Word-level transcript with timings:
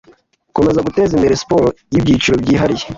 gukomeza 0.47 0.85
guteza 0.87 1.11
imbere 1.15 1.33
siporo 1.41 1.67
y'ibyiciro 1.93 2.35
byihariye 2.43 2.85